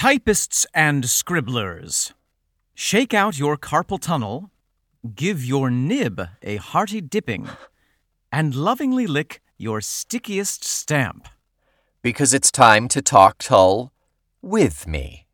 [0.00, 2.14] Typists and scribblers,
[2.74, 4.50] shake out your carpal tunnel,
[5.14, 7.46] give your nib a hearty dipping,
[8.32, 11.28] and lovingly lick your stickiest stamp.
[12.00, 13.92] Because it's time to talk Tull
[14.40, 15.26] with me.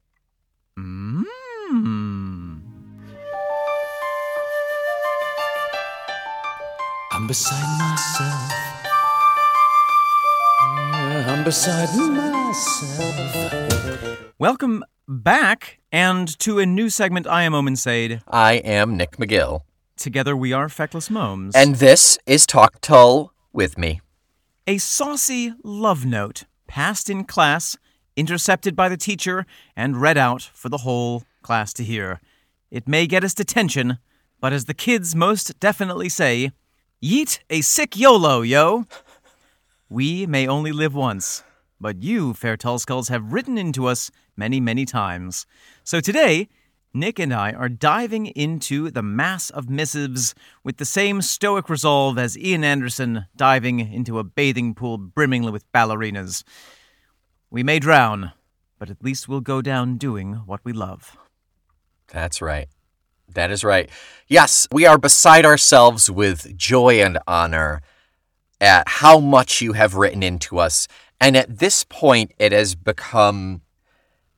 [0.76, 1.22] Mmm.
[7.12, 8.55] I'm beside myself.
[11.08, 13.36] I'm beside myself.
[14.40, 17.28] Welcome back and to a new segment.
[17.28, 18.22] I am Omen Sade.
[18.26, 19.60] I am Nick McGill.
[19.96, 21.54] Together we are Feckless Momes.
[21.54, 24.00] And this is Talk Tull with me.
[24.66, 27.76] a saucy love note passed in class,
[28.16, 32.20] intercepted by the teacher, and read out for the whole class to hear.
[32.72, 33.98] It may get us detention,
[34.40, 36.50] but as the kids most definitely say,
[37.00, 38.86] yeet a sick YOLO, yo.
[39.88, 41.44] We may only live once,
[41.80, 45.46] but you, fair Tullskulls, have written into us many, many times.
[45.84, 46.48] So today,
[46.92, 50.34] Nick and I are diving into the mass of missives
[50.64, 55.70] with the same stoic resolve as Ian Anderson diving into a bathing pool brimming with
[55.70, 56.42] ballerinas.
[57.48, 58.32] We may drown,
[58.80, 61.16] but at least we'll go down doing what we love.
[62.08, 62.66] That's right.
[63.34, 63.88] That is right.
[64.26, 67.82] Yes, we are beside ourselves with joy and honor
[68.60, 70.88] at how much you have written into us.
[71.20, 73.62] And at this point, it has become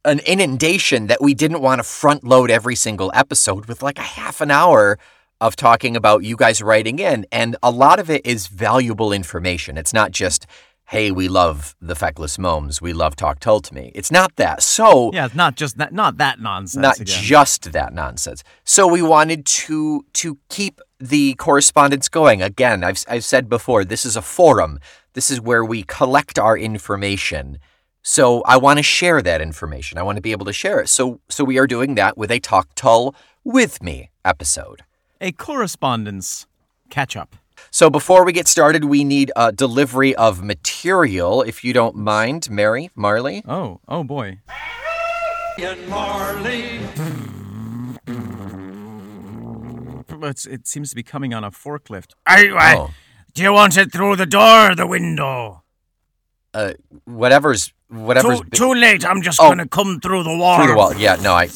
[0.05, 4.03] an inundation that we didn't want to front load every single episode with like a
[4.03, 4.99] half an hour
[5.41, 7.27] of talking about you guys writing in.
[7.31, 9.77] And a lot of it is valuable information.
[9.77, 10.47] It's not just,
[10.87, 12.81] hey, we love the feckless momes.
[12.81, 13.93] We love Talk Tull to me.
[13.95, 14.63] It's not that.
[14.63, 16.83] So Yeah, it's not just that, not that nonsense.
[16.83, 17.23] not again.
[17.23, 18.43] just that nonsense.
[18.65, 22.43] So we wanted to to keep the correspondence going.
[22.43, 24.79] Again, I've I've said before, this is a forum.
[25.15, 27.59] This is where we collect our information.
[28.03, 29.99] So I want to share that information.
[29.99, 30.89] I want to be able to share it.
[30.89, 34.83] So so we are doing that with a Talk Tull with me episode.
[35.21, 36.47] a correspondence
[36.91, 37.37] catch up.
[37.71, 42.49] So before we get started, we need a delivery of material, if you don't mind,
[42.51, 43.43] Mary, Marley.
[43.47, 44.39] Oh, oh boy.
[45.61, 46.79] And Marley.
[48.07, 52.13] It's, it seems to be coming on a forklift.
[52.27, 52.91] I, I, Oh.
[53.35, 55.63] Do you want it through the door or the window?
[56.55, 56.73] Uh,
[57.05, 59.05] whatever's whatever's Too, too late.
[59.05, 59.49] I'm just Oh.
[59.51, 60.57] gonna come through the wall.
[60.59, 60.95] through the wall.
[60.97, 61.49] Yeah, no, I.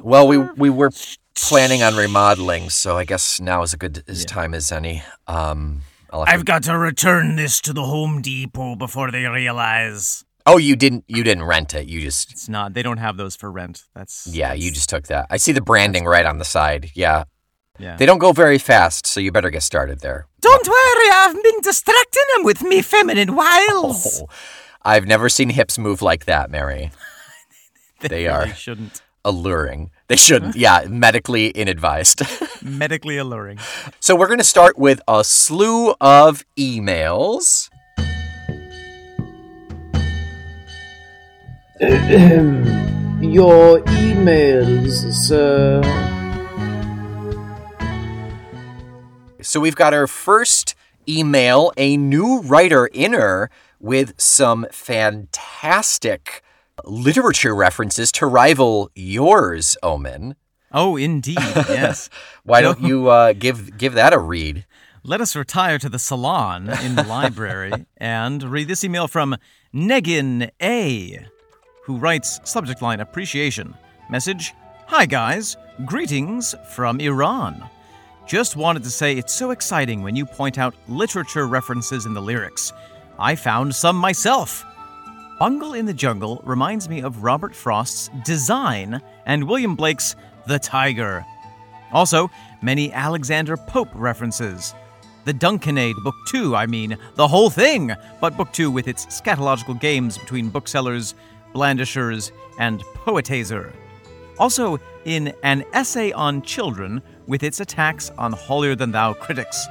[0.00, 0.90] Well, we we were
[1.34, 5.02] planning on remodeling, so I guess now is a good as time as any.
[5.26, 9.24] Um, I'll have to- I've got to return this to the Home Depot before they
[9.26, 11.86] realize oh, you didn't you didn't rent it.
[11.86, 12.74] You just it's not.
[12.74, 13.84] They don't have those for rent.
[13.94, 15.26] That's yeah, you just took that.
[15.30, 16.90] I see the branding right on the side.
[16.94, 17.24] Yeah,
[17.78, 17.96] yeah.
[17.96, 20.26] they don't go very fast, so you better get started there.
[20.40, 24.22] Don't worry, I've been distracting them with me feminine wiles.
[24.22, 24.28] Oh,
[24.82, 26.90] I've never seen hips move like that, Mary.
[28.00, 29.02] They are really shouldn't.
[29.24, 29.90] alluring.
[30.06, 30.54] They shouldn't.
[30.54, 32.22] Yeah, medically inadvised.
[32.62, 33.58] Medically alluring.
[33.98, 37.70] So we're going to start with a slew of emails.
[43.20, 45.80] Your emails, sir.
[49.40, 50.74] So we've got our first
[51.08, 56.42] email, a new writer inner with some fantastic
[56.84, 60.34] literature references to rival yours, Omen.
[60.72, 62.10] Oh, indeed, yes.
[62.42, 64.66] Why don't you uh, give give that a read?
[65.04, 69.36] Let us retire to the salon in the library and read this email from
[69.72, 71.26] Negin A,
[71.88, 73.74] who writes subject line appreciation.
[74.10, 74.54] Message
[74.88, 75.56] Hi, guys.
[75.86, 77.66] Greetings from Iran.
[78.26, 82.20] Just wanted to say it's so exciting when you point out literature references in the
[82.20, 82.74] lyrics.
[83.18, 84.66] I found some myself.
[85.38, 90.14] Bungle in the Jungle reminds me of Robert Frost's Design and William Blake's
[90.46, 91.24] The Tiger.
[91.90, 94.74] Also, many Alexander Pope references.
[95.24, 99.80] The Dunciad Book 2, I mean, the whole thing, but Book 2 with its scatological
[99.80, 101.14] games between booksellers,
[101.52, 103.72] blandishers, and poetaster.
[104.38, 109.66] Also, in An Essay on Children with its attacks on holier than thou critics.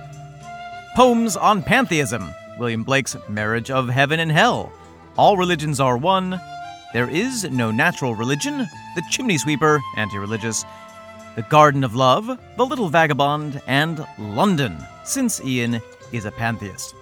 [0.96, 4.72] Poems on Pantheism, William Blake's Marriage of Heaven and Hell.
[5.18, 6.40] All religions are one.
[6.94, 8.58] There is no natural religion.
[8.96, 10.66] The Chimney Sweeper, anti religious.
[11.36, 12.26] The Garden of Love,
[12.58, 15.80] The Little Vagabond, and London, since Ian
[16.12, 16.96] is a pantheist.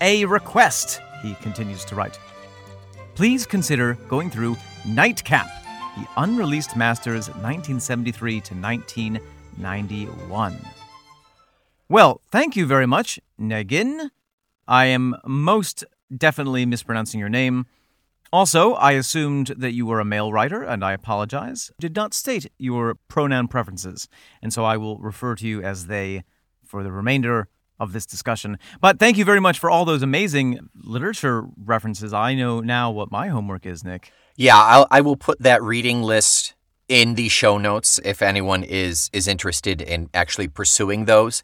[0.00, 2.18] A request, he continues to write.
[3.14, 5.46] Please consider going through Nightcap,
[5.96, 10.58] the unreleased masters 1973 to 1991.
[11.88, 14.10] Well, thank you very much, Negin.
[14.66, 15.84] I am most
[16.16, 17.66] definitely mispronouncing your name.
[18.32, 21.70] Also, I assumed that you were a male writer, and I apologize.
[21.78, 24.08] Did not state your pronoun preferences,
[24.42, 26.24] and so I will refer to you as they
[26.64, 27.46] for the remainder
[27.84, 28.58] of this discussion.
[28.80, 32.12] But thank you very much for all those amazing literature references.
[32.12, 34.12] I know now what my homework is, Nick.
[34.36, 36.54] Yeah, I'll, I will put that reading list
[36.88, 41.42] in the show notes if anyone is is interested in actually pursuing those.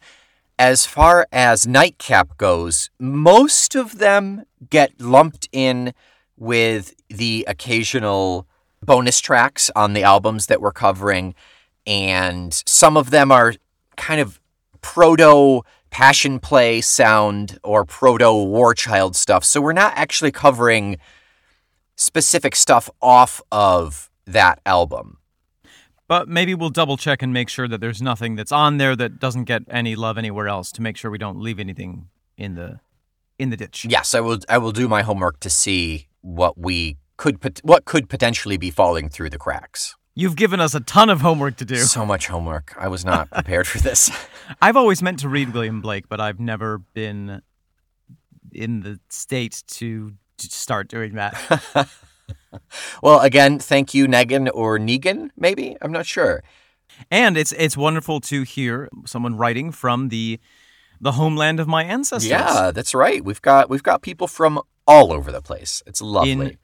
[0.59, 5.95] As far as Nightcap goes, most of them get lumped in
[6.37, 8.47] with the occasional
[8.83, 11.35] bonus tracks on the albums that we're covering,
[11.87, 13.55] and some of them are
[13.97, 14.41] kind of
[14.83, 19.45] proto passion play sound or proto war child stuff.
[19.45, 20.99] So we're not actually covering
[21.97, 25.19] specific stuff off of that album.
[26.09, 29.21] But maybe we'll double check and make sure that there's nothing that's on there that
[29.21, 32.81] doesn't get any love anywhere else to make sure we don't leave anything in the
[33.39, 33.87] in the ditch.
[33.89, 37.85] Yes, I will I will do my homework to see what we could pot- what
[37.85, 39.95] could potentially be falling through the cracks.
[40.15, 41.77] You've given us a ton of homework to do.
[41.77, 42.75] So much homework.
[42.79, 44.11] I was not prepared for this.
[44.63, 47.43] I've always meant to read William Blake, but I've never been
[48.53, 51.37] in the state to, start doing that.
[53.03, 55.77] well, again, thank you Negan or Negan, maybe?
[55.83, 56.43] I'm not sure.
[57.11, 60.41] and it's it's wonderful to hear someone writing from the
[60.99, 62.31] the homeland of my ancestors.
[62.31, 63.23] Yeah, that's right.
[63.23, 65.83] We've got we've got people from all over the place.
[65.87, 66.57] It's lovely.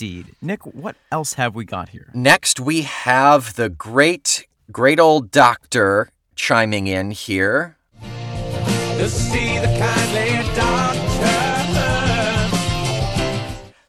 [0.00, 0.34] Indeed.
[0.40, 2.08] Nick, what else have we got here?
[2.14, 7.76] Next, we have the great, great old doctor chiming in here.
[8.00, 10.96] To see the kindly doctor.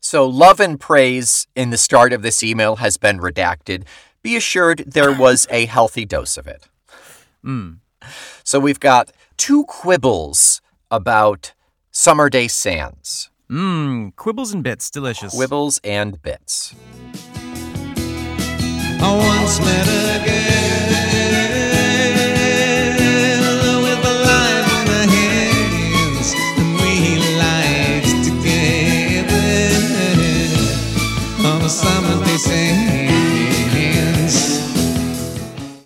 [0.02, 3.86] So, love and praise in the start of this email has been redacted.
[4.22, 6.68] Be assured there was a healthy dose of it.
[7.46, 7.78] Mm.
[8.44, 10.60] So, we've got two quibbles
[10.90, 11.54] about
[11.92, 15.36] Summer Day Sands Mmm, quibbles and bits, delicious.
[15.36, 16.74] quibbles and bits.
[19.04, 20.24] I once met a
[23.36, 29.36] girl with a life in her hands, and we liked together
[31.46, 34.38] on a summer day sands.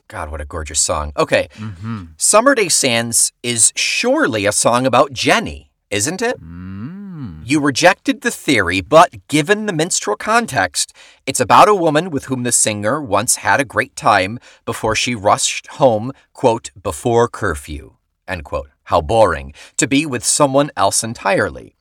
[0.08, 1.14] God, what a gorgeous song.
[1.18, 2.04] Okay, mm-hmm.
[2.18, 6.40] Summer Day Sands is surely a song about Jenny, isn't it?
[6.40, 6.95] Mm-hmm.
[7.26, 7.42] Hmm.
[7.44, 10.94] You rejected the theory, but given the minstrel context,
[11.26, 15.16] it's about a woman with whom the singer once had a great time before she
[15.16, 17.96] rushed home, quote, before curfew,
[18.28, 18.70] end quote.
[18.90, 21.76] How boring, to be with someone else entirely.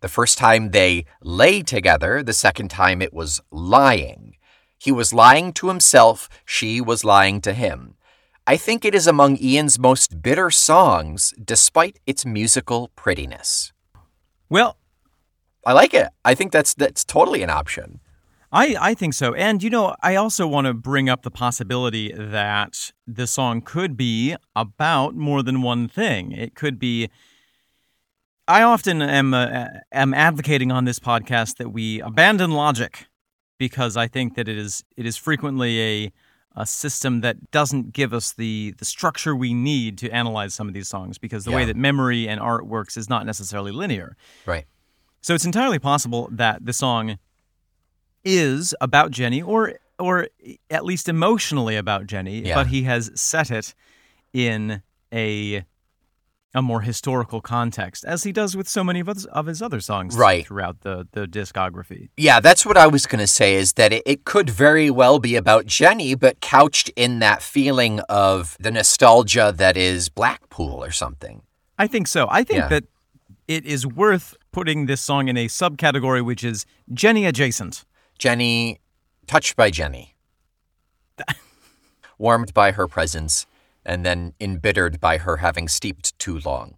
[0.00, 4.34] The first time they lay together, the second time it was lying.
[4.76, 7.94] He was lying to himself, she was lying to him.
[8.44, 13.72] I think it is among Ian's most bitter songs, despite its musical prettiness.
[14.48, 14.79] Well,
[15.64, 16.08] I like it.
[16.24, 18.00] I think that's that's totally an option.
[18.52, 19.32] I, I think so.
[19.34, 23.96] And, you know, I also want to bring up the possibility that the song could
[23.96, 26.32] be about more than one thing.
[26.32, 27.08] It could be.
[28.48, 33.06] I often am, uh, am advocating on this podcast that we abandon logic
[33.58, 36.12] because I think that it is it is frequently a
[36.56, 40.74] a system that doesn't give us the the structure we need to analyze some of
[40.74, 44.16] these songs because the way that memory and art works is not necessarily linear.
[44.46, 44.66] Right.
[45.20, 47.18] So it's entirely possible that the song
[48.24, 50.28] is about Jenny or or
[50.70, 52.54] at least emotionally about Jenny, Yeah.
[52.54, 53.74] but he has set it
[54.32, 55.64] in a
[56.52, 59.78] a more historical context, as he does with so many of his, of his other
[59.80, 60.44] songs Right.
[60.44, 62.08] throughout the, the discography.
[62.16, 65.20] Yeah, that's what I was going to say is that it, it could very well
[65.20, 70.90] be about Jenny, but couched in that feeling of the nostalgia that is Blackpool or
[70.90, 71.42] something.
[71.78, 72.26] I think so.
[72.28, 72.68] I think Yeah.
[72.68, 72.84] that
[73.50, 76.64] it is worth putting this song in a subcategory which is
[76.94, 77.84] Jenny adjacent.
[78.16, 78.78] Jenny,
[79.26, 80.14] touched by Jenny,
[82.18, 83.46] warmed by her presence,
[83.84, 86.76] and then embittered by her having steeped too long.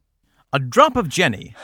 [0.51, 1.55] A drop of Jenny.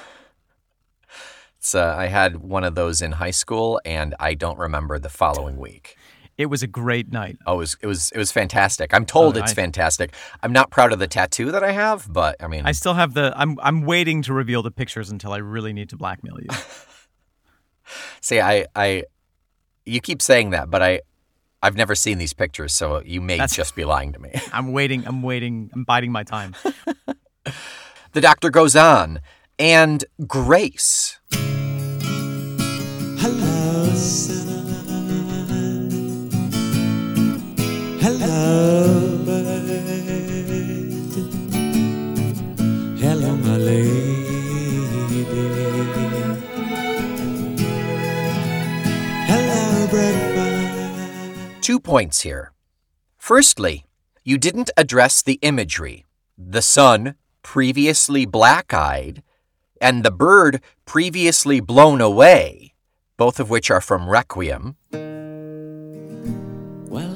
[1.57, 5.09] It's, uh, I had one of those in high school, and I don't remember the
[5.09, 5.97] following week.
[6.39, 7.37] It was a great night.
[7.47, 8.95] Oh, it was it was it was fantastic.
[8.95, 10.15] I'm told Oh, it's I- fantastic.
[10.41, 13.13] I'm not proud of the tattoo that I have, but I mean, I still have
[13.15, 13.33] the.
[13.37, 16.47] I'm I'm waiting to reveal the pictures until I really need to blackmail you.
[18.21, 19.03] see, I I
[19.85, 21.01] you keep saying that, but I
[21.61, 24.31] I've never seen these pictures, so you may That's- just be lying to me.
[24.53, 25.05] I'm waiting.
[25.09, 25.71] I'm waiting.
[25.75, 26.55] I'm biding my time.
[28.13, 29.21] the doctor goes on,
[29.59, 31.19] and Grace.
[33.21, 33.91] Hello,
[38.01, 39.57] Hello, bird.
[42.99, 44.19] Hello, my lady.
[51.61, 52.53] Two points here.
[53.19, 53.85] Firstly,
[54.25, 56.07] you didn't address the imagery.
[56.39, 59.23] The sun, previously black eyed,
[59.81, 62.75] and the bird, previously blown away,
[63.17, 64.77] both of which are from Requiem.
[66.89, 67.15] Well,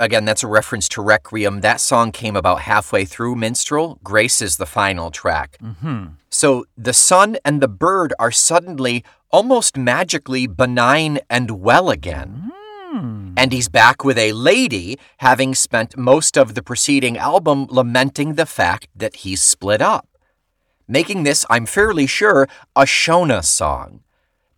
[0.00, 1.60] Again, that's a reference to Requiem.
[1.60, 3.98] That song came about halfway through Minstrel.
[4.04, 5.58] Grace is the final track.
[5.62, 6.06] Mm-hmm.
[6.30, 12.52] So the sun and the bird are suddenly, almost magically, benign and well again.
[13.36, 18.46] And he's back with a lady, having spent most of the preceding album lamenting the
[18.46, 20.08] fact that he's split up.
[20.86, 24.00] Making this, I'm fairly sure, a Shona song.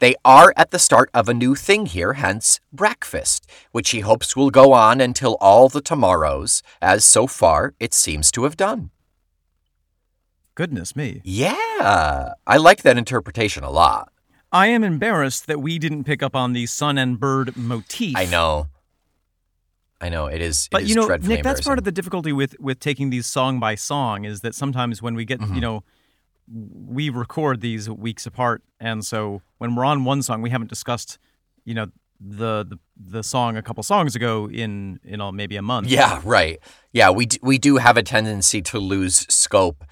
[0.00, 4.34] They are at the start of a new thing here, hence breakfast, which he hopes
[4.34, 8.90] will go on until all the tomorrows, as so far it seems to have done.
[10.54, 11.20] Goodness me.
[11.22, 14.10] Yeah, I like that interpretation a lot.
[14.52, 18.16] I am embarrassed that we didn't pick up on the sun and bird motif.
[18.16, 18.68] I know.
[20.00, 20.68] I know it is.
[20.70, 23.26] But it is you know, Nick, that's part of the difficulty with with taking these
[23.26, 25.54] song by song is that sometimes when we get, Mm-hmm.
[25.54, 25.84] you know,
[26.52, 31.18] we record these weeks apart, and so when we're on one song, we haven't discussed,
[31.64, 31.86] you know,
[32.20, 35.86] the the, the song a couple songs ago in know maybe a month.
[35.88, 36.58] Yeah, right.
[36.92, 39.84] Yeah, we d- we do have a tendency to lose scope,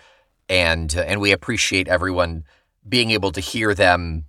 [0.48, 2.44] and uh, and we appreciate everyone
[2.88, 4.24] being able to hear them,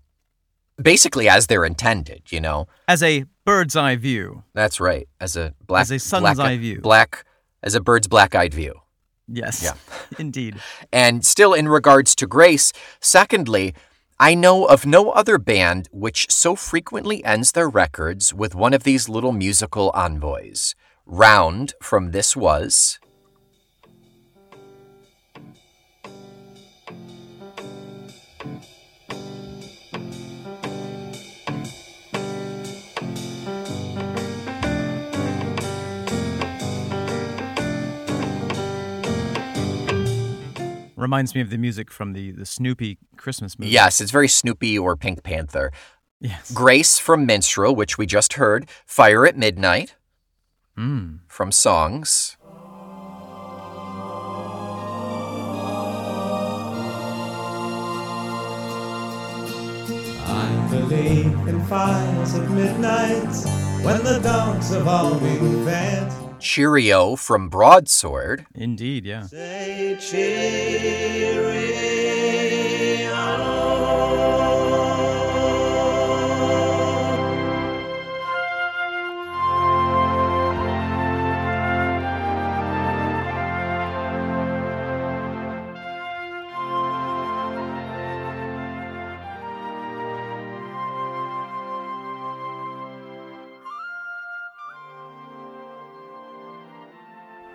[0.81, 2.23] basically as they're intended.
[2.31, 4.43] You know, As a bird's eye view.
[4.53, 5.07] that's right.
[5.19, 6.79] As a black, As a sun's black, eye view.
[6.81, 7.25] black
[7.63, 8.73] as a bird's black-eyed view.
[9.31, 9.63] Yes.
[9.63, 9.73] Yeah.
[10.19, 10.55] Indeed.
[10.91, 13.73] And still, in regards to Grace, secondly,
[14.19, 18.83] I know of no other band which so frequently ends their records with one of
[18.83, 20.75] these little musical envoys.
[21.05, 22.99] Round from This Was.
[40.99, 43.71] Reminds me of the music from the the Snoopy Christmas movie.
[43.71, 45.71] Yes, it's very Snoopy or Pink Panther.
[46.19, 46.51] Yes.
[46.51, 48.69] Grace from Minstrel, which we just heard.
[48.85, 49.95] Fire at Midnight
[50.77, 51.19] Mm.
[51.27, 52.35] from Songs.
[60.31, 63.33] I believe in fires at midnight
[63.83, 66.11] when the dogs have all been fed.
[66.39, 68.45] Cheerio from Broadsword.
[68.55, 69.05] Indeed.
[69.05, 69.27] Yeah.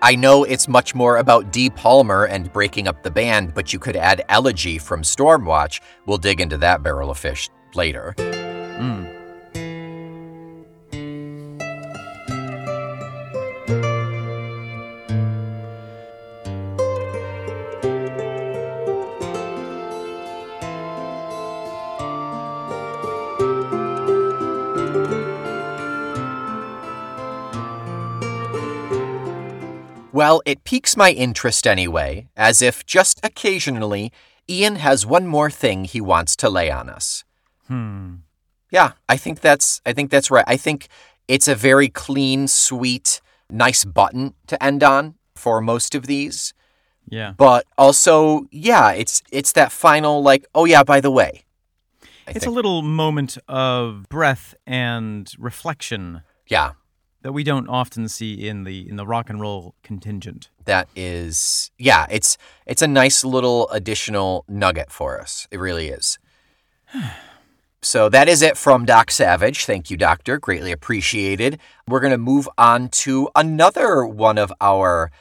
[0.05, 3.79] I know it's much more about Dee Palmer and breaking up the band, but you
[3.79, 5.81] could add Elegy from Stormwatch.
[6.05, 8.13] We'll dig into that barrel of fish later.
[8.17, 9.04] Mm.
[30.35, 34.11] Well, it piques my interest anyway, as if just occasionally
[34.49, 37.23] Ian has one more thing he wants to lay on us.
[37.69, 38.15] Hmm.
[38.69, 40.43] Yeah, I think that's I think that's right.
[40.45, 40.89] I think
[41.29, 46.53] it's a very clean, sweet, nice button to end on for most of these.
[47.07, 47.31] Yeah.
[47.37, 51.45] But also, yeah, it's it's that final like, oh yeah, by the way.
[52.27, 56.73] I It's a little moment of breath and reflection yeah,
[57.25, 60.51] that we don't often see in the in the rock and roll contingent.
[60.65, 65.47] that is yeah, it's it's a nice little additional nugget for us.
[65.49, 66.19] It really is.
[67.81, 69.65] So that is it from Doc Savage.
[69.65, 70.39] Thank you, Doctor.
[70.39, 71.59] Greatly appreciated.
[71.87, 75.11] We're going to move on to another one of our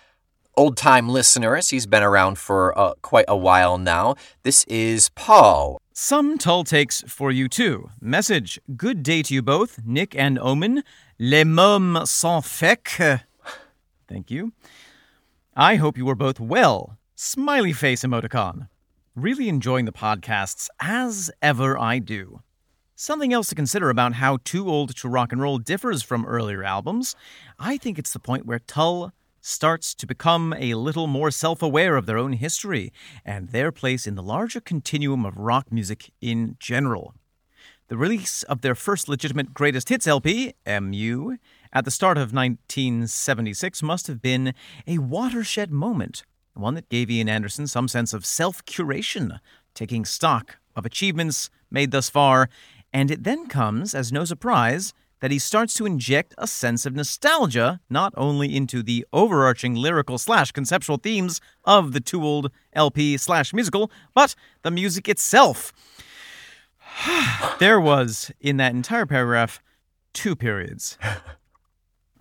[0.56, 1.68] old time listeners.
[1.68, 4.14] He's been around for uh, quite a while now.
[4.44, 5.78] This is Paul.
[5.92, 7.90] Some tall takes for you too.
[8.00, 10.84] Message: Good day to you both, Nick and Omen.
[11.18, 13.23] Les mômes sans fec.
[14.09, 14.52] Thank you.
[15.54, 16.99] I hope you are both well.
[17.14, 18.68] Smiley face emoticon.
[19.14, 22.40] Really enjoying the podcasts as ever I do.
[22.97, 26.64] Something else to consider about how Too Old to Rock and Roll differs from earlier
[26.64, 27.14] albums,
[27.61, 31.97] I think it's the point where Tull starts to become a little more self aware
[31.97, 32.92] of their own history
[33.25, 37.14] and their place in the larger continuum of rock music in general.
[37.88, 41.37] The release of their first legitimate greatest hits LP, MU,
[41.71, 44.55] at the start of 1976 must have been
[44.87, 46.23] a watershed moment,
[46.55, 49.38] one that gave Ian Anderson some sense of self curation,
[49.75, 52.49] taking stock of achievements made thus far,
[52.91, 56.95] and it then comes as no surprise that he starts to inject a sense of
[56.95, 63.19] nostalgia not only into the overarching lyrical slash conceptual themes of the Too Old LP
[63.19, 65.71] slash musical, but the music itself.
[67.58, 69.62] there was, in that entire paragraph,
[70.12, 70.98] two periods.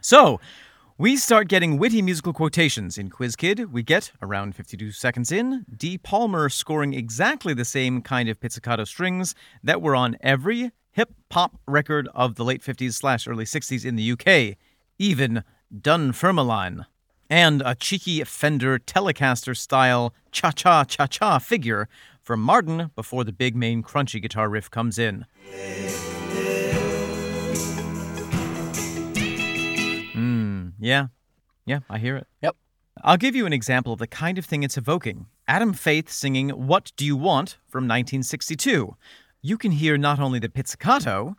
[0.05, 0.41] So,
[0.97, 3.71] we start getting witty musical quotations in Quiz Kid.
[3.71, 5.97] We get, around 52 seconds in, D.
[5.97, 11.57] Palmer scoring exactly the same kind of pizzicato strings that were on every hip hop
[11.69, 14.57] record of the late 50s slash early 60s in the UK,
[14.99, 16.85] even Dunfermline.
[17.29, 21.87] And a cheeky Fender Telecaster style cha cha cha cha figure
[22.23, 25.25] from Martin before the big main crunchy guitar riff comes in.
[30.13, 31.07] Hmm, yeah,
[31.65, 32.27] yeah, I hear it.
[32.41, 32.55] Yep.
[33.03, 35.27] I'll give you an example of the kind of thing it's evoking.
[35.47, 38.95] Adam Faith singing What Do You Want from 1962.
[39.41, 41.35] You can hear not only the pizzicato,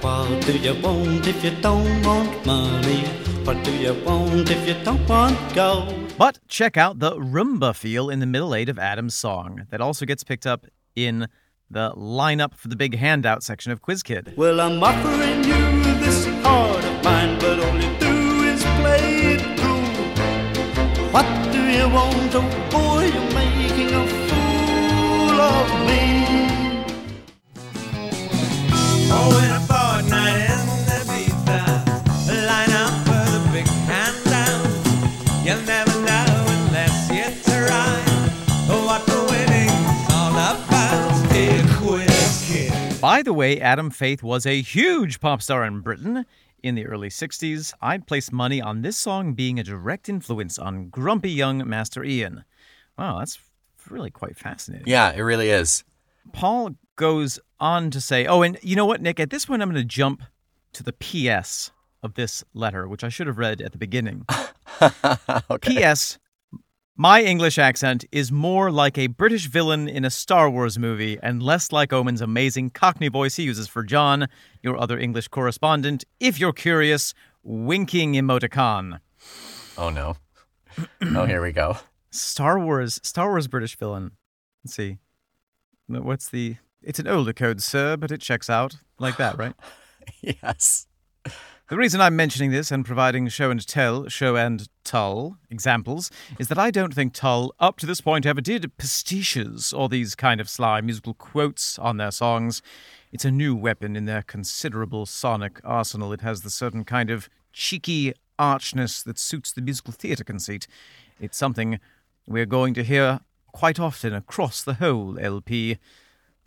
[0.00, 3.27] What do you want if you don't want money?
[3.48, 6.12] What do you want if you don't want gold?
[6.18, 10.04] but check out the rumba feel in the middle eight of Adam's song that also
[10.04, 11.28] gets picked up in
[11.70, 14.34] the lineup for the big handout section of Quiz Kid.
[14.36, 19.58] Well, I'm offering you this heart of mine, but all you do is play it
[19.58, 21.08] cool.
[21.10, 22.34] What do you want?
[22.34, 26.84] Oh boy, you're making a fool of me.
[29.10, 29.67] Oh,
[43.00, 46.26] By the way, Adam Faith was a huge pop star in Britain
[46.64, 47.72] in the early 60s.
[47.80, 52.44] I'd place money on this song being a direct influence on grumpy young Master Ian.
[52.98, 53.38] Wow, that's
[53.88, 54.88] really quite fascinating.
[54.88, 55.84] Yeah, it really is.
[56.32, 59.20] Paul goes on to say, oh, and you know what, Nick?
[59.20, 60.24] At this point, I'm going to jump
[60.72, 61.70] to the PS
[62.02, 64.26] of this letter, which I should have read at the beginning.
[64.82, 65.76] okay.
[65.76, 66.18] P.S.
[67.00, 71.40] My English accent is more like a British villain in a Star Wars movie and
[71.40, 74.26] less like Omen's amazing Cockney voice he uses for John,
[74.64, 76.02] your other English correspondent.
[76.18, 78.98] If you're curious, winking emoticon.
[79.76, 80.16] Oh no.
[81.14, 81.76] oh, here we go.
[82.10, 84.10] Star Wars, Star Wars British villain.
[84.64, 84.98] Let's see.
[85.86, 86.56] What's the?
[86.82, 89.54] It's an older code, sir, but it checks out like that, right?
[90.20, 90.88] Yes.
[91.68, 96.48] The reason I'm mentioning this and providing show and tell, show and tull examples is
[96.48, 100.40] that I don't think Tull, up to this point, ever did pastiches or these kind
[100.40, 102.62] of sly musical quotes on their songs.
[103.12, 106.14] It's a new weapon in their considerable sonic arsenal.
[106.14, 110.66] It has the certain kind of cheeky archness that suits the musical theatre conceit.
[111.20, 111.80] It's something
[112.26, 113.20] we're going to hear
[113.52, 115.76] quite often across the whole LP.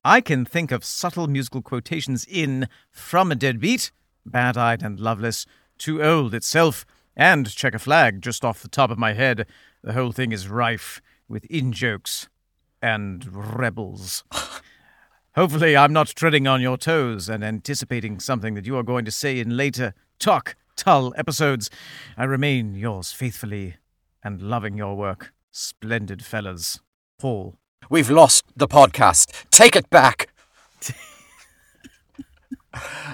[0.04, 3.92] I can think of subtle musical quotations in From a Deadbeat,
[4.26, 5.46] Bad Eyed and Loveless,
[5.78, 9.46] Too Old itself, and Chequered Flag just off the top of my head.
[9.84, 12.30] The whole thing is rife with in jokes
[12.82, 13.26] and
[13.58, 14.24] rebels.
[15.36, 19.12] Hopefully, I'm not treading on your toes and anticipating something that you are going to
[19.12, 21.70] say in later Talk Tull episodes.
[22.18, 23.76] I remain yours faithfully
[24.24, 25.34] and loving your work.
[25.52, 26.80] Splendid fellas.
[27.18, 27.56] Paul.
[27.90, 29.46] We've lost the podcast.
[29.52, 30.34] Take it back.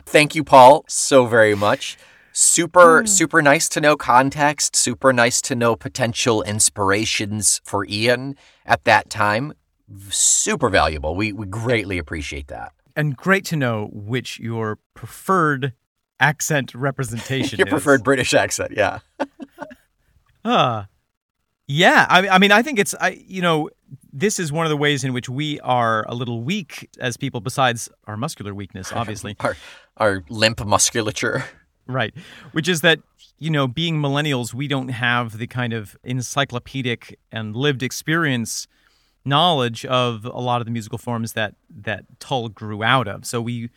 [0.05, 1.97] Thank you, Paul, so very much.
[2.31, 4.75] Super, super nice to know context.
[4.75, 9.53] Super nice to know potential inspirations for Ian at that time.
[10.09, 11.15] Super valuable.
[11.15, 12.73] We, we greatly appreciate that.
[12.95, 15.73] And great to know which your preferred
[16.19, 17.71] accent representation Your is.
[17.71, 18.99] preferred British accent, yeah.
[20.45, 20.85] Uh,
[21.67, 23.69] yeah, I, I mean, I think it's, I, you know,
[24.17, 27.39] this is one of the ways in which we are a little weak as people,
[27.39, 29.35] besides our muscular weakness, obviously.
[29.39, 29.55] Our,
[29.97, 31.45] our limp musculature.
[31.85, 32.13] right.
[32.51, 32.99] Which is that,
[33.37, 38.67] you know, being millennials, we don't have the kind of encyclopedic and lived experience
[39.23, 43.25] knowledge of a lot of the musical forms that that Tull grew out of.
[43.25, 43.69] So we,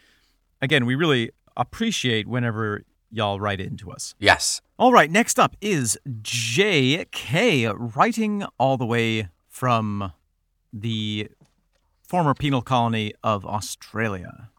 [0.62, 4.14] again, we really appreciate whenever y'all write into us.
[4.18, 4.62] Yes.
[4.78, 7.66] All right, next up is J.K.
[7.66, 10.12] writing all the way from
[10.72, 11.28] the
[12.02, 14.50] former penal colony of Australia.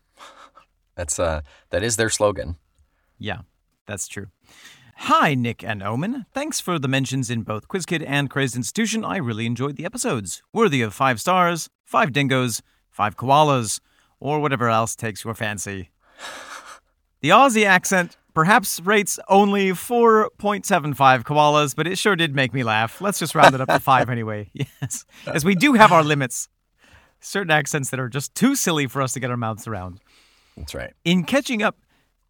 [0.96, 2.58] That's uh that is their slogan.
[3.18, 3.42] Yeah,
[3.86, 4.28] that's true.
[5.06, 6.26] Hi, Nick and Omen.
[6.32, 9.04] Thanks for the mentions in both QuizKid and Crazed Institution.
[9.04, 10.44] I really enjoyed the episodes.
[10.54, 13.80] Worthy of five stars, five dingoes, five koalas,
[14.20, 15.90] or whatever else takes your fancy.
[17.22, 23.02] The Aussie accent perhaps rates only 4.75 koalas, but it sure did make me laugh.
[23.02, 24.50] Let's just round it up to five anyway.
[24.82, 26.48] Yes, as we do have our limits.
[27.20, 30.00] Certain accents that are just too silly for us to get our mouths around.
[30.58, 30.94] That's right.
[31.06, 31.78] In catching up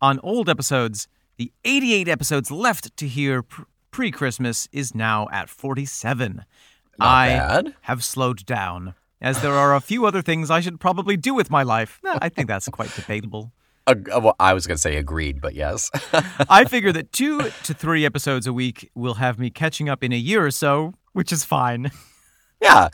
[0.02, 3.44] on old episodes, the 88 episodes left to hear
[3.92, 6.44] pre Christmas is now at 47.
[7.00, 7.76] Not I bad.
[7.84, 11.50] have slowed down, as there are a few other things I should probably do with
[11.50, 12.02] my life.
[12.04, 13.54] I think that's quite debatable.
[13.88, 15.90] Ag- uh, well, I was going to say agreed, but yes.
[16.50, 20.12] I figure that two to three episodes a week will have me catching up in
[20.12, 21.92] a year or so, which is fine.
[22.62, 22.90] yeah.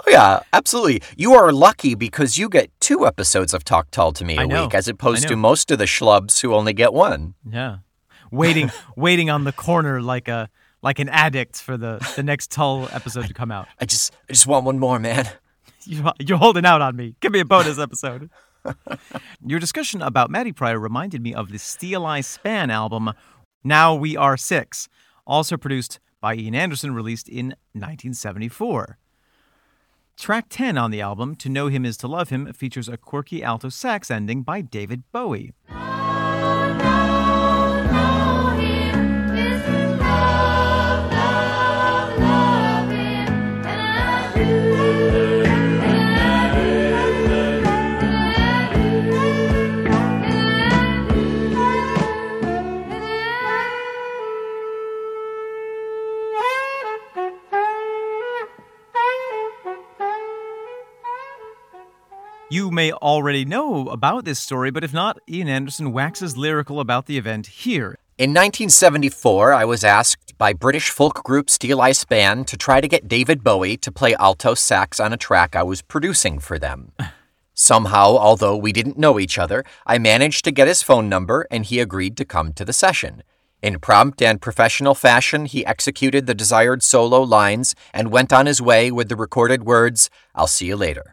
[0.00, 1.02] Oh, yeah, absolutely.
[1.16, 4.74] You are lucky because you get two episodes of Talk Tull to Me a week
[4.74, 7.34] as opposed to most of the schlubs who only get one.
[7.48, 7.78] Yeah.
[8.32, 10.48] Waiting waiting on the corner like a
[10.82, 13.68] like an addict for the, the next Tull episode to come out.
[13.80, 15.28] I just I just want one more, man.
[15.84, 17.16] You, you're holding out on me.
[17.18, 18.30] Give me a bonus episode.
[19.44, 23.12] Your discussion about Maddy Prior reminded me of the Steeleye Span album,
[23.64, 24.88] Now We Are Six,
[25.26, 28.98] also produced by Ian Anderson, released in 1974.
[30.16, 33.42] Track 10 on the album, To Know Him Is to Love Him, features a quirky
[33.42, 35.52] alto sax ending by David Bowie.
[62.52, 67.06] You may already know about this story, but if not, Ian Anderson waxes lyrical about
[67.06, 67.96] the event here.
[68.18, 73.08] In 1974, I was asked by British folk group Steeleye Span to try to get
[73.08, 76.92] David Bowie to play alto sax on a track I was producing for them.
[77.54, 81.64] Somehow, although we didn't know each other, I managed to get his phone number and
[81.64, 83.22] he agreed to come to the session.
[83.62, 88.60] In prompt and professional fashion, he executed the desired solo lines and went on his
[88.60, 91.11] way with the recorded words, I'll see you later.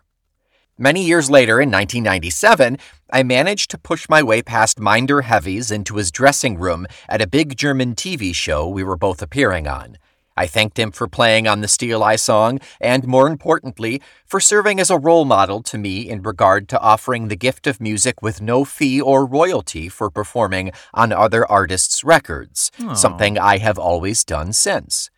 [0.82, 2.78] Many years later, in 1997,
[3.12, 7.28] I managed to push my way past Minder Heavies into his dressing room at a
[7.28, 9.98] big German TV show we were both appearing on.
[10.38, 14.90] I thanked him for playing on the Steeleye song, and more importantly, for serving as
[14.90, 18.64] a role model to me in regard to offering the gift of music with no
[18.64, 25.10] fee or royalty for performing on other artists' records, something I have always done since.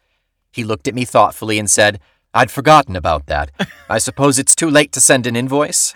[0.52, 2.00] He looked at me thoughtfully and said,
[2.34, 3.52] I'd forgotten about that.
[3.90, 5.94] I suppose it's too late to send an invoice?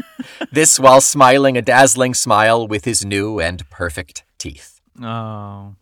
[0.52, 4.80] this while smiling a dazzling smile with his new and perfect teeth.
[5.02, 5.76] Oh,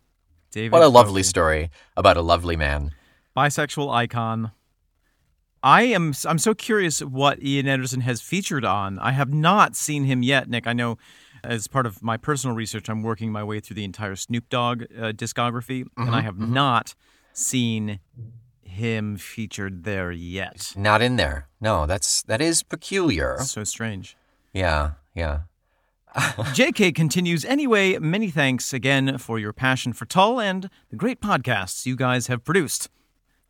[0.51, 0.71] David.
[0.71, 1.23] What a lovely Bowie.
[1.23, 2.91] story about a lovely man.
[3.35, 4.51] bisexual icon.
[5.63, 8.99] I am I'm so curious what Ian Anderson has featured on.
[8.99, 10.67] I have not seen him yet, Nick.
[10.67, 10.97] I know
[11.43, 14.83] as part of my personal research, I'm working my way through the entire Snoop Dogg
[14.83, 16.93] uh, discography, and I have not
[17.33, 17.99] seen
[18.77, 20.73] him featured there yet.
[20.75, 21.47] Not in there.
[21.59, 23.37] No, that's that is peculiar.
[23.39, 24.15] So strange.
[24.53, 25.41] Yeah, yeah.
[26.15, 27.97] JK continues anyway.
[27.99, 32.43] Many thanks again for your passion for Tull and the great podcasts you guys have
[32.43, 32.89] produced.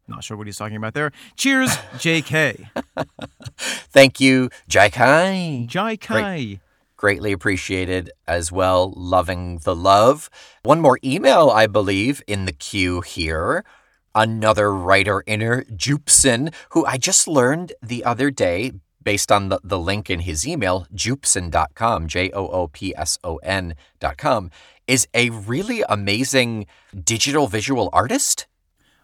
[0.07, 1.11] Not sure what he's talking about there.
[1.35, 2.69] Cheers, JK.
[3.57, 5.67] Thank you, Jaikai.
[5.67, 6.59] Jai Kai.
[6.95, 8.91] Greatly appreciated as well.
[8.95, 10.29] Loving the love.
[10.63, 13.63] One more email, I believe, in the queue here.
[14.17, 18.71] Another writer inner, Joopson, who I just learned the other day,
[19.03, 23.35] based on the, the link in his email, joopson.com, J O O P S O
[23.37, 24.49] N.com,
[24.87, 26.65] is a really amazing
[27.03, 28.47] digital visual artist.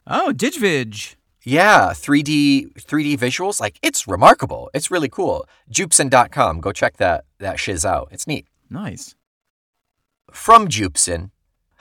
[0.08, 1.15] Oh, Digvig.
[1.43, 4.71] Yeah, 3D 3D visuals, like it's remarkable.
[4.73, 5.45] It's really cool.
[5.71, 8.08] Joopson.com, go check that that shiz out.
[8.10, 8.47] It's neat.
[8.67, 9.15] Nice.
[10.32, 11.30] From Joopson.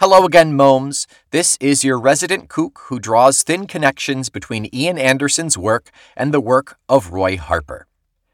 [0.02, 1.06] Hello again, Momes.
[1.30, 6.40] This is your resident kook who draws thin connections between Ian Anderson's work and the
[6.40, 7.86] work of Roy Harper.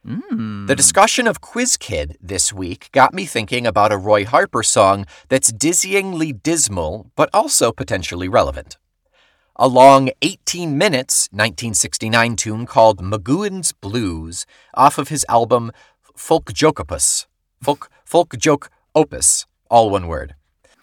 [0.03, 0.65] Hmm.
[0.65, 5.05] The discussion of Quiz Kid this week got me thinking about a Roy Harper song
[5.29, 8.79] that's dizzyingly dismal, but also potentially relevant.
[9.57, 15.73] A long 18 minutes 1969 tune called McGoohan's Blues off of his album
[16.17, 17.27] Folkjokeopus.
[17.61, 20.35] Folk, Folk Joke Opus, all one word.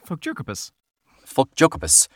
[0.06, 0.72] Folk Jacobus.
[1.26, 2.08] Folk Jacobus.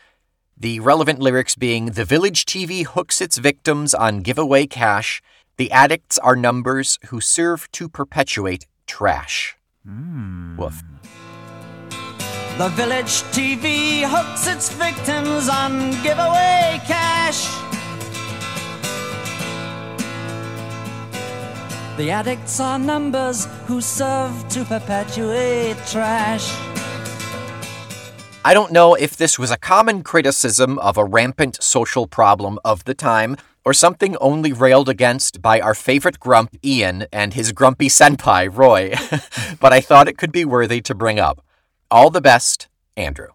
[0.56, 5.24] The relevant lyrics being The village TV hooks its victims on giveaway cash.
[5.58, 9.58] The addicts are numbers who serve to perpetuate trash.
[9.84, 10.56] Hmm.
[10.56, 10.84] Woof.
[12.60, 17.48] The village TV hooks its victims on giveaway cash.
[21.98, 26.79] The addicts are numbers who serve to perpetuate trash.
[28.46, 32.86] I don't know if this was a common criticism of a rampant social problem of
[32.86, 37.90] the time, or something only railed against by our favorite grump, Ian, and his grumpy
[37.90, 38.94] senpai, Roy,
[39.60, 41.46] but I thought it could be worthy to bring up.
[41.92, 43.28] All the best, Andrew.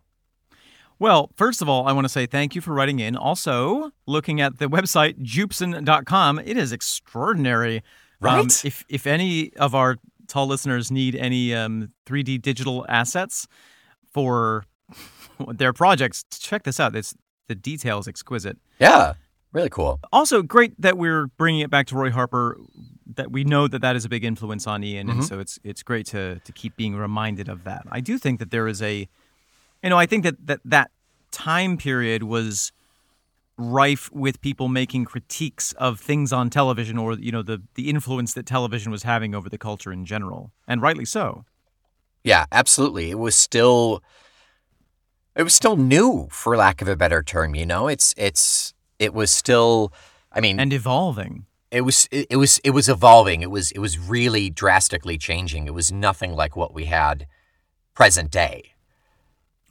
[0.99, 3.15] Well, first of all, I want to say thank you for writing in.
[3.15, 7.77] Also, looking at the website joopson.com, it is extraordinary.
[7.77, 7.83] Um,
[8.21, 8.65] Right?
[8.65, 13.47] if if any of our Tull listeners need any um, 3D digital assets
[14.15, 14.65] for
[15.49, 16.95] their projects, check this out.
[16.97, 17.15] It's
[17.49, 18.59] the detail is exquisite.
[18.79, 19.15] Yeah,
[19.53, 20.01] really cool.
[20.13, 22.59] Also, great that we're bringing it back to Roy Harper.
[23.15, 25.27] That we know that that is a big influence on Ian, and mm-hmm.
[25.27, 27.83] so it's it's great to to keep being reminded of that.
[27.91, 29.09] I do think that there is a,
[29.83, 30.91] you know, I think that that that
[31.31, 32.73] time period was
[33.57, 38.35] rife with people making critiques of things on television or you know the the influence
[38.35, 41.45] that television was having over the culture in general, and rightly so.
[42.25, 43.11] Yeah, absolutely.
[43.11, 44.03] It was still
[45.37, 47.89] it was still new for lack of a better term, you know?
[47.89, 49.93] It's it's it was still
[50.33, 51.47] I mean And evolving.
[51.71, 53.43] it was it, it was it was evolving.
[53.43, 55.67] It was it was really drastically changing.
[55.67, 57.27] It was nothing like what we had
[57.95, 58.71] present day.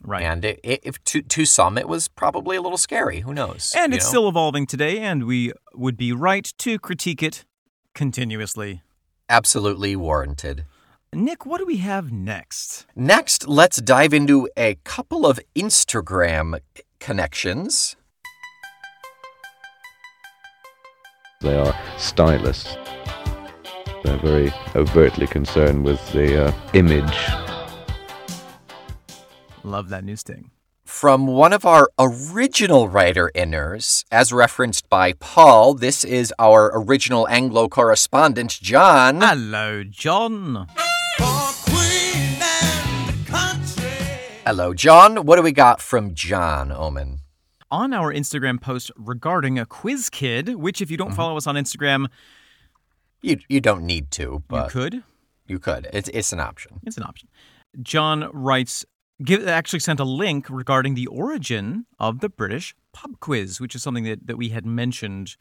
[0.06, 0.22] Right.
[0.22, 3.20] And it, it, if to to some it was probably a little scary.
[3.20, 3.72] Who knows?
[3.76, 4.08] And it's know?
[4.10, 7.44] still evolving today, and we would be right to critique it
[7.94, 8.82] continuously.
[9.30, 10.66] absolutely warranted.
[11.14, 12.86] Nick, what do we have next?
[12.96, 16.58] Next, let's dive into a couple of Instagram
[16.98, 17.94] connections.
[21.40, 22.76] They are stylists.
[24.02, 27.16] They're very overtly concerned with the uh, image.
[29.62, 30.50] Love that new sting.
[30.84, 37.28] From one of our original writer inners, as referenced by Paul, this is our original
[37.28, 39.20] Anglo correspondent, John.
[39.20, 40.66] Hello, John.
[44.46, 45.24] Hello, John.
[45.24, 47.20] What do we got from John Omen?
[47.70, 51.16] On our Instagram post regarding a quiz kid, which if you don't mm-hmm.
[51.16, 52.08] follow us on Instagram,
[53.22, 55.02] You you don't need to, but you could.
[55.46, 55.88] you could.
[55.94, 56.80] It's it's an option.
[56.84, 57.30] It's an option.
[57.80, 58.84] John writes,
[59.24, 63.82] give, actually sent a link regarding the origin of the British pub quiz, which is
[63.82, 65.36] something that, that we had mentioned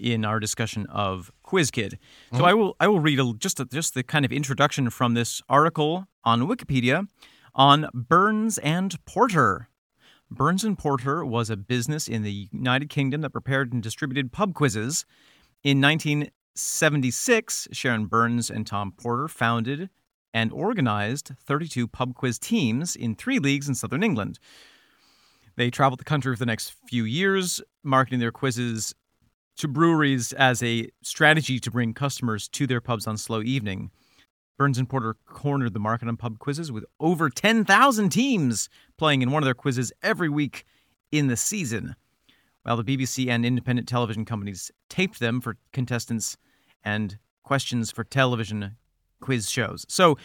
[0.00, 2.00] in our discussion of Quiz Kid.
[2.32, 2.46] So mm-hmm.
[2.46, 5.40] I will I will read a, just a, just the kind of introduction from this
[5.48, 7.06] article on Wikipedia
[7.54, 9.68] on Burns and Porter.
[10.30, 14.54] Burns and Porter was a business in the United Kingdom that prepared and distributed pub
[14.54, 15.04] quizzes.
[15.64, 19.90] In 1976, Sharon Burns and Tom Porter founded
[20.32, 24.38] and organized 32 pub quiz teams in three leagues in southern England.
[25.56, 28.94] They traveled the country for the next few years, marketing their quizzes
[29.56, 33.90] to breweries as a strategy to bring customers to their pubs on slow evening.
[34.60, 38.68] Burns and Porter cornered the market on pub quizzes with over 10,000 teams
[38.98, 40.66] playing in one of their quizzes every week
[41.10, 41.96] in the season,
[42.64, 46.36] while the BBC and independent television companies taped them for contestants
[46.84, 48.76] and questions for television
[49.22, 49.86] quiz shows.
[49.88, 50.18] So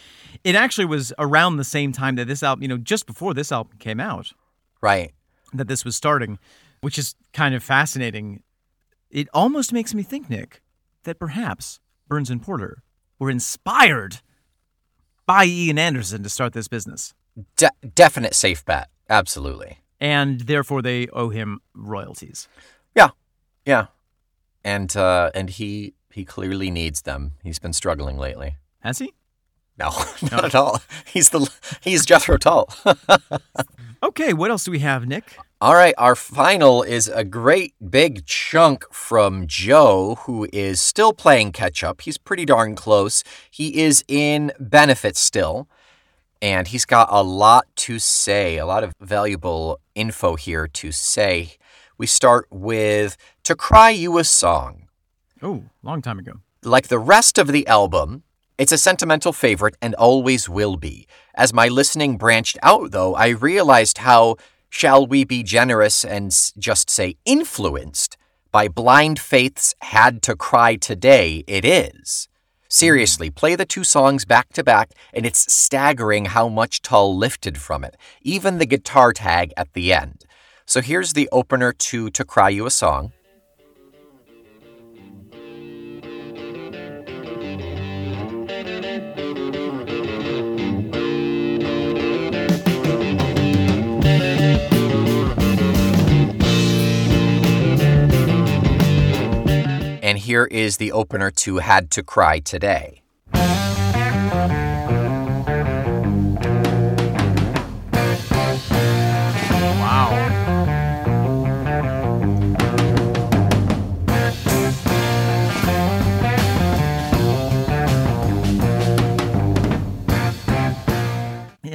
[0.43, 3.53] it actually was around the same time that this album, you know, just before this
[3.53, 4.33] album came out,
[4.81, 5.13] Right.
[5.53, 6.39] that this was starting,
[6.81, 8.43] which is kind of fascinating.
[9.09, 10.61] It almost makes me think, Nick,
[11.03, 12.83] that perhaps Burns and Porter
[13.19, 14.19] were inspired
[15.25, 17.13] by Ian Anderson to start this business,
[17.57, 18.89] De- definite safe bet.
[19.09, 19.79] Absolutely.
[19.99, 22.47] and therefore they owe him royalties.
[22.95, 23.09] Yeah.
[23.65, 23.87] Yeah.
[24.63, 27.33] And uh and he he clearly needs them.
[27.43, 28.57] He's been struggling lately.
[28.79, 29.13] Has he?
[29.79, 29.91] No,
[30.31, 30.81] not at all.
[31.05, 32.69] He's the he's Jethro Tull.
[34.03, 35.35] Okay, what else do we have, Nick?
[35.59, 41.53] All right, our final is a great big chunk from Joe, who is still playing
[41.53, 42.01] catch up.
[42.01, 43.23] He's pretty darn close.
[43.49, 45.67] He is in benefits still,
[46.39, 51.53] and he's got a lot to say, a lot of valuable info here to say.
[51.97, 54.87] We start with To Cry You a Song.
[55.41, 56.41] Oh, long time ago.
[56.63, 58.21] Like the rest of the album,
[58.57, 61.07] it's a sentimental favorite and always will be.
[61.35, 64.37] As my listening branched out, though, I realized how,
[64.69, 68.17] shall we be generous and just say influenced
[68.51, 72.29] by Blind Faith's Had to Cry Today it is.
[72.69, 77.57] Seriously, play the two songs back to back, and it's staggering how much Tull lifted
[77.57, 80.25] from it, even the guitar tag at the end.
[80.65, 83.11] So here's the opener to To Cry You a Song.
[100.25, 103.04] Here is the opener to Had to Cry Today.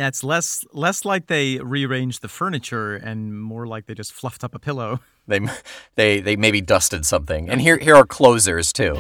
[0.01, 4.43] Yeah, it's less less like they rearranged the furniture and more like they just fluffed
[4.43, 5.01] up a pillow.
[5.27, 5.41] They,
[5.95, 7.51] they, they maybe dusted something.
[7.51, 8.95] And here, here are closers too.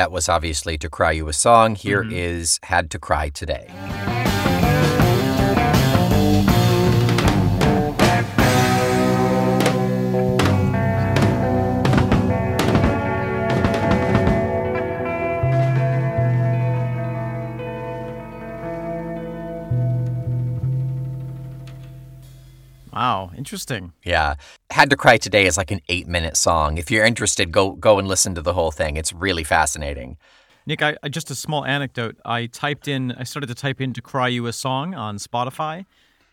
[0.00, 1.74] That was obviously To Cry You a Song.
[1.74, 2.14] Here mm-hmm.
[2.14, 3.70] is Had to Cry Today.
[23.50, 23.92] Interesting.
[24.04, 24.34] Yeah.
[24.70, 26.78] Had to Cry Today is like an eight minute song.
[26.78, 28.96] If you're interested, go go and listen to the whole thing.
[28.96, 30.18] It's really fascinating.
[30.66, 32.16] Nick, I, I just a small anecdote.
[32.24, 35.84] I typed in, I started to type in to cry you a song on Spotify,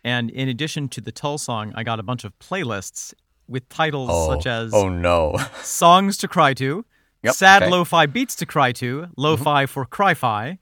[0.04, 3.14] and in addition to the Tull song, I got a bunch of playlists
[3.48, 5.36] with titles Oh, such as oh no.
[5.62, 6.84] "Songs to Cry to,"
[7.24, 7.72] Yep, "Sad okay.
[7.72, 9.72] Lo-Fi Beats to Cry to," "Lo-Fi mm-hmm.
[9.72, 10.58] for Cry-Fi,"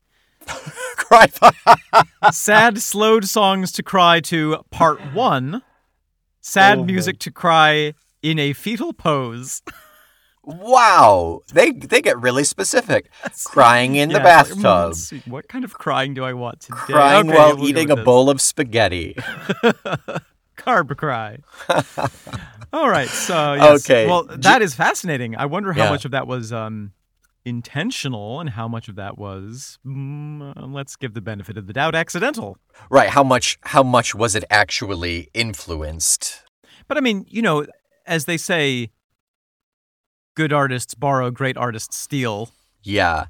[0.47, 1.27] Cry
[2.33, 5.61] "Sad Slowed Songs to Cry to Part One,"
[6.47, 9.63] "Sad Oh, Music to Cry in a Fetal Pose."
[10.45, 11.41] Wow.
[11.53, 13.11] They they get really specific.
[13.47, 14.87] Crying in the Yeah, it's like, mm, bathtub.
[14.89, 16.77] let's see, what kind of crying do I want today?
[16.79, 18.05] Crying Okay, while we'll eating a this.
[18.05, 19.15] bowl of spaghetti.
[20.57, 21.39] carb cry.
[22.73, 23.85] All right, so yes.
[23.89, 24.07] Okay.
[24.07, 25.37] Well, that is fascinating.
[25.37, 25.91] I wonder how Yeah.
[25.91, 26.93] much of that was um,
[27.47, 31.73] intentional and how much of that was, mm, uh, let's give the benefit of the
[31.73, 32.59] doubt, accidental.
[32.91, 33.09] Right.
[33.09, 36.43] How much how much was it actually influenced?
[36.89, 37.65] But I mean, you know,
[38.05, 38.91] as they say,
[40.35, 42.51] good artists borrow, great artists steal.
[42.83, 43.27] Yeah.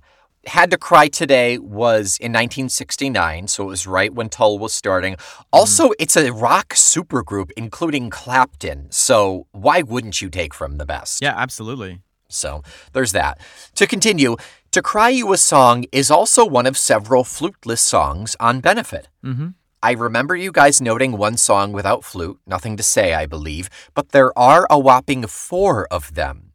[0.47, 5.17] Had to Cry Today was in 1969, so it was right when Tull was starting.
[5.53, 11.21] Also, it's a rock supergroup, including Clapton, so why wouldn't you take from the best?
[11.21, 12.01] Yeah, absolutely.
[12.29, 12.63] So
[12.93, 13.39] there's that.
[13.77, 14.37] To continue,
[14.73, 19.09] To Cry You a Song is also one of several fluteless songs on Benefit.
[19.25, 19.49] Mm-hmm.
[19.83, 24.11] I remember you guys noting one song without flute, nothing to say, I believe, but
[24.11, 26.53] there are a whopping four of them.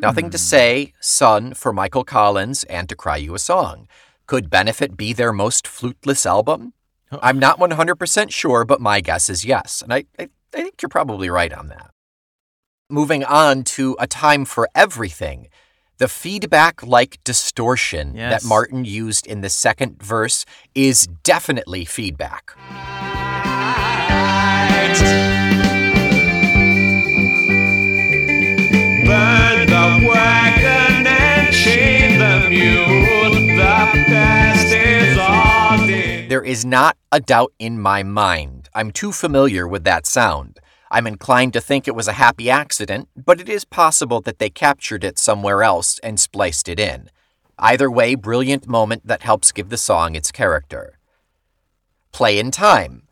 [0.00, 3.88] Nothing to say, Sun for Michael Collins, and To Cry You a Song.
[4.26, 6.74] Could Benefit be their most fluteless album?
[7.10, 9.82] I'm not 100% sure, but my guess is yes.
[9.82, 11.90] And I, I, I think you're probably right on that.
[12.90, 15.48] Moving on to A Time for Everything.
[15.98, 18.42] The feedback like distortion Yes.
[18.42, 22.52] that Martin used in the second verse is definitely feedback.
[29.08, 33.30] Burn the wagon and chain the mule.
[33.56, 36.28] The past is all dead.
[36.28, 38.68] There is not a doubt in my mind.
[38.74, 40.60] I'm too familiar with that sound.
[40.90, 44.50] I'm inclined to think it was a happy accident, but it is possible that they
[44.50, 47.10] captured it somewhere else and spliced it in.
[47.58, 50.98] Either way, brilliant moment that helps give the song its character.
[52.12, 53.02] Play in time.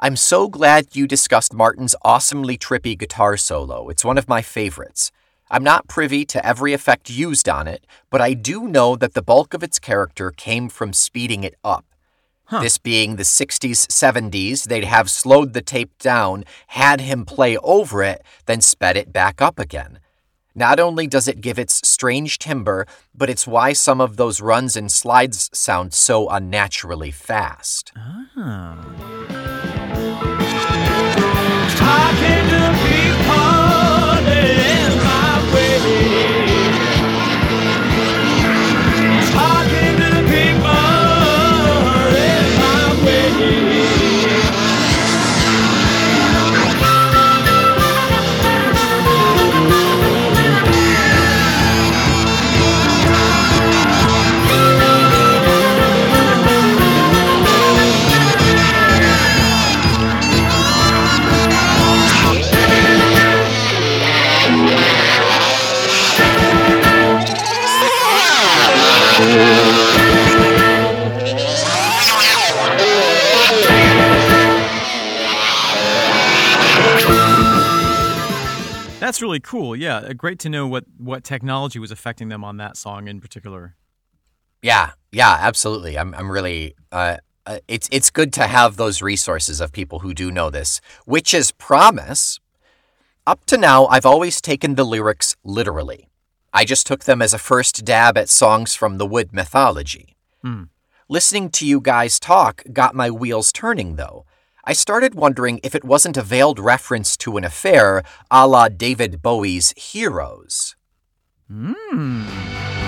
[0.00, 3.88] I'm so glad you discussed Martin's awesomely trippy guitar solo.
[3.88, 5.10] It's one of my favorites.
[5.50, 9.22] I'm not privy to every effect used on it, but I do know that the
[9.22, 11.84] bulk of its character came from speeding it up.
[12.50, 18.02] This being the 60s, 70s, they'd have slowed the tape down, had him play over
[18.02, 19.98] it, then sped it back up again.
[20.54, 24.76] Not only does it give its strange timbre, but it's why some of those runs
[24.76, 27.92] and slides sound so unnaturally fast.
[27.96, 28.84] Ah.
[31.76, 32.37] Talking
[79.18, 79.74] That's really cool.
[79.74, 83.20] Yeah, uh, great to know what what technology was affecting them on that song in
[83.20, 83.74] particular.
[84.62, 85.98] Yeah, yeah, absolutely.
[85.98, 86.76] I'm, I'm really.
[86.92, 90.80] Uh, uh, it's it's good to have those resources of people who do know this.
[91.04, 92.38] which is promise.
[93.26, 96.08] Up to now, I've always taken the lyrics literally.
[96.52, 100.14] I just took them as a first dab at songs from the Wood mythology.
[100.42, 100.70] Hmm.
[101.08, 104.26] Listening to you guys talk got my wheels turning, though.
[104.68, 109.22] I started wondering if it wasn't a veiled reference to an affair a la David
[109.22, 110.76] Bowie's Heroes.
[111.50, 112.87] Hmm.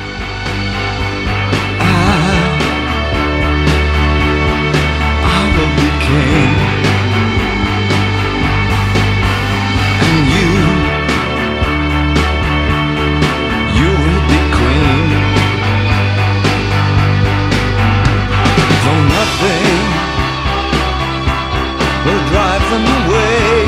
[22.30, 23.66] Drive them away,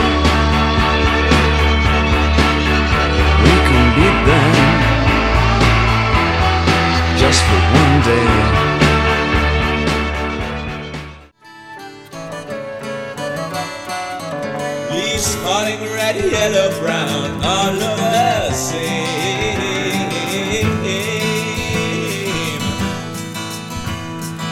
[3.42, 4.54] we can beat them
[7.18, 8.30] just for one day.
[14.92, 19.12] Leaves spotting red, yellow, brown, all over the same.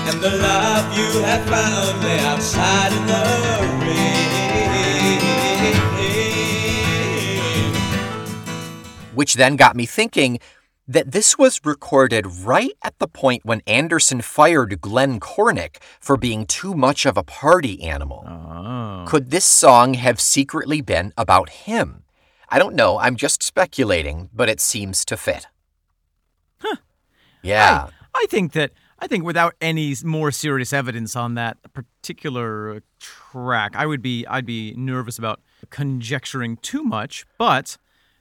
[0.09, 3.00] And the love you have found lay outside
[9.21, 10.39] which then got me thinking
[10.89, 16.47] that this was recorded right at the point when Anderson fired Glenn Cornick for being
[16.47, 18.25] too much of a party animal.
[18.27, 19.05] Oh.
[19.07, 22.05] Could this song have secretly been about him?
[22.49, 25.49] I don't know, I'm just speculating, but it seems to fit.
[26.61, 26.77] Huh.
[27.43, 27.89] Yeah.
[28.15, 33.77] I think that I think without any more serious evidence on that particular uh, track,
[33.77, 37.77] I would be I'd be nervous about conjecturing too much, but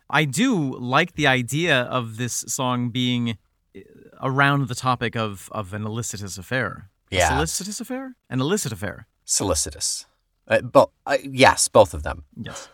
[0.09, 3.37] I do like the idea of this song being
[3.75, 3.79] uh,
[4.21, 6.89] around the topic of of an illicitous affair.
[7.11, 7.29] A Yeah.
[7.29, 8.15] solicitous affair?
[8.29, 9.07] An illicit affair.
[9.25, 10.05] Solicitous.
[10.47, 10.61] Uh,
[11.05, 12.23] uh, yes, both of them.
[12.35, 12.69] Yes.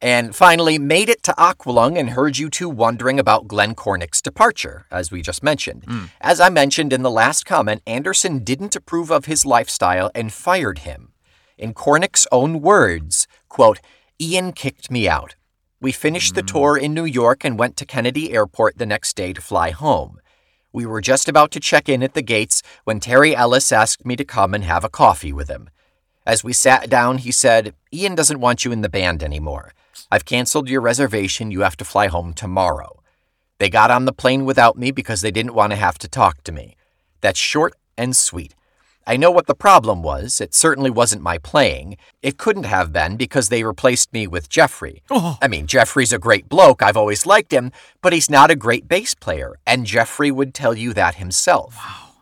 [0.00, 4.86] And finally, made it to Aqualung and heard you two wondering about Glenn Cornick's departure,
[4.90, 5.84] as we just mentioned.
[6.20, 10.80] As I mentioned in the last comment, Anderson didn't approve of his lifestyle and fired
[10.80, 11.12] him.
[11.56, 13.80] In Cornick's own words, quote,
[14.20, 15.34] Ian kicked me out.
[15.80, 19.32] We finished the tour in New York and went to Kennedy Airport the next day
[19.32, 20.20] to fly home.
[20.72, 24.16] We were just about to check in at the gates when Terry Ellis asked me
[24.16, 25.70] to come and have a coffee with him.
[26.26, 29.72] As we sat down, he said, Ian doesn't want you in the band anymore.
[30.10, 31.52] I've canceled your reservation.
[31.52, 33.00] You have to fly home tomorrow.
[33.58, 36.42] They got on the plane without me because they didn't want to have to talk
[36.42, 36.76] to me.
[37.20, 38.52] That's short and sweet.
[39.08, 40.38] I know what the problem was.
[40.38, 41.96] It certainly wasn't my playing.
[42.20, 45.02] It couldn't have been because they replaced me with Jeffrey.
[45.10, 45.38] Oh.
[45.40, 46.82] I mean, Jeffrey's a great bloke.
[46.82, 50.76] I've always liked him, but he's not a great bass player, and Jeffrey would tell
[50.76, 51.74] you that himself.
[51.76, 52.16] Wow.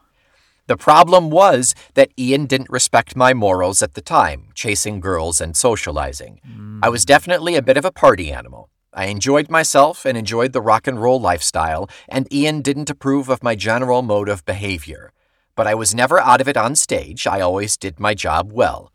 [0.68, 5.56] The problem was that Ian didn't respect my morals at the time, chasing girls and
[5.56, 6.40] socializing.
[6.84, 7.08] I was hmm.
[7.08, 8.70] definitely a bit of a party animal.
[8.92, 13.42] I enjoyed myself and enjoyed the rock and roll lifestyle, and Ian didn't approve of
[13.42, 15.12] my general mode of behavior.
[15.56, 17.26] But I was never out of it on stage.
[17.26, 18.92] I always did my job well.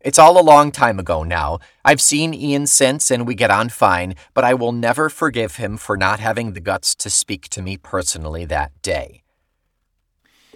[0.00, 1.58] It's all a long time ago now.
[1.84, 5.76] I've seen Ian since and we get on fine, but I will never forgive him
[5.76, 9.22] for not having the guts to speak to me personally that day.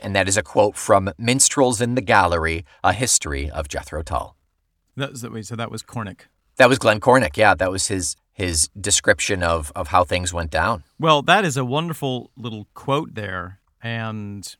[0.03, 4.37] And that is a quote from Minstrels in the Gallery, A History of Jethro Tull.
[4.97, 6.23] That was, wait, so that was Cornick.
[6.57, 7.37] That was Glenn Cornick.
[7.37, 10.85] Yeah, that was his his description of, of how things went down.
[11.01, 14.57] Well, that is a wonderful little quote there, and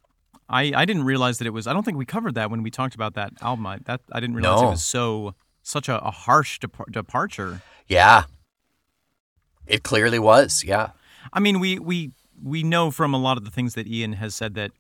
[0.49, 1.67] I I didn't realize that it was.
[1.67, 3.67] I don't think we covered that when we talked about that album.
[3.67, 4.69] I, that I didn't realize No.
[4.69, 7.61] it was so such a, a harsh depar- departure.
[7.87, 8.25] Yeah.
[9.67, 10.65] It clearly was.
[10.65, 10.91] Yeah.
[11.33, 14.35] I mean, we we we know from a lot of the things that Ian has
[14.35, 14.71] said that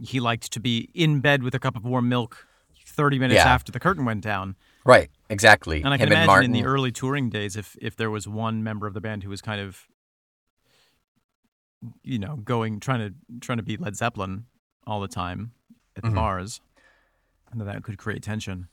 [0.00, 2.46] he liked to be in bed with a cup of warm milk
[2.86, 3.52] 30 minutes Yeah.
[3.52, 4.54] after the curtain went down.
[4.84, 5.10] Right.
[5.28, 5.78] Exactly.
[5.82, 8.62] And I Him can imagine in the early touring days, if if there was one
[8.62, 9.88] member of the band who was kind of,
[12.02, 14.44] you know, going trying to trying to be Led Zeppelin
[14.86, 15.52] all the time
[15.96, 16.14] at the Mhm.
[16.14, 16.60] bars,
[17.50, 18.68] and that that could create tension.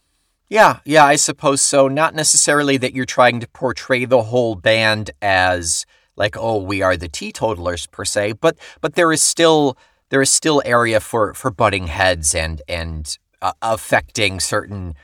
[0.50, 1.88] Yeah, yeah, I suppose so.
[1.88, 5.86] Not necessarily that you're trying to portray the whole band as
[6.16, 9.78] like, oh, we are the teetotalers per se, but but there is still
[10.10, 14.96] there is still area for for butting heads and and uh, affecting certain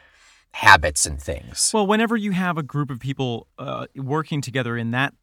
[0.52, 1.72] habits and things.
[1.74, 5.14] Well, whenever you have a group of people uh, working together in that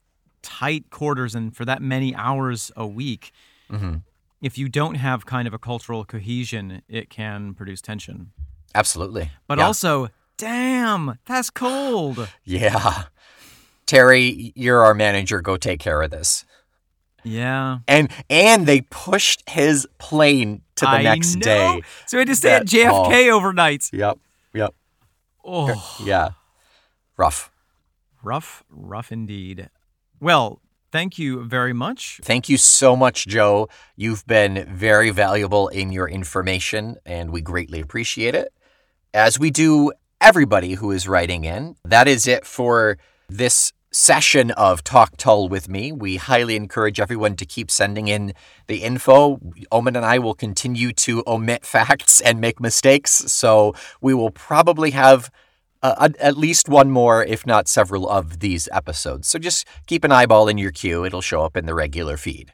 [0.43, 3.33] tight quarters and for that many hours a week,
[3.71, 3.97] hmm
[4.41, 8.33] if you don't have kind of a cultural cohesion, it can produce tension.
[8.75, 9.31] Absolutely.
[9.47, 9.67] But Yeah.
[9.67, 12.29] also, damn, that's cold.
[12.45, 13.05] yeah,
[13.87, 15.41] Terry, you're our manager.
[15.41, 16.45] Go take care of this.
[17.25, 17.79] Yeah.
[17.89, 21.41] And and they pushed his plane to the I next know.
[21.41, 21.83] day.
[22.07, 23.85] So we had to stay at That- JFK overnight.
[23.93, 24.19] Yep.
[24.55, 24.75] Yep.
[25.45, 26.31] Oh, Yeah.
[27.17, 27.51] Rough.
[28.23, 29.71] rough, rough indeed.
[30.21, 30.61] Well,
[30.93, 32.21] thank you very much.
[32.23, 33.69] Thank you so much, Joe.
[33.97, 38.53] You've been very valuable in your information, and we greatly appreciate it.
[39.15, 44.85] As we do everybody who is writing in, that is it for this session of
[44.85, 45.91] Talk Tull with me.
[45.91, 48.35] We highly encourage everyone to keep sending in
[48.67, 49.41] the info.
[49.73, 54.91] Owen and I will continue to omit facts and make mistakes, so we will probably
[54.91, 55.31] have
[55.83, 59.29] uh, at least one more, if not several, of these episodes.
[59.29, 61.05] So just keep an eyeball in your queue.
[61.05, 62.53] It'll show up in the regular feed.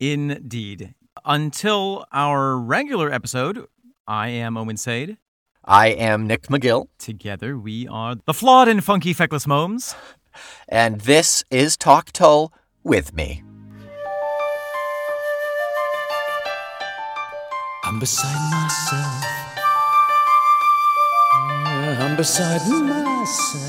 [0.00, 0.94] Indeed.
[1.24, 3.66] Until our regular episode,
[4.06, 5.18] I am Owen Sade.
[5.64, 9.94] I am Nick McGill, Together we are the flawed and funky feckless momes.
[10.68, 12.52] and this is Talk Tull
[12.82, 13.42] with me.
[17.84, 19.37] I'm beside myself.
[21.96, 23.68] I'm beside myself.